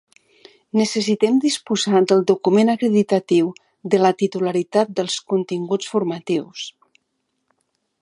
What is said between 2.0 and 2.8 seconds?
del document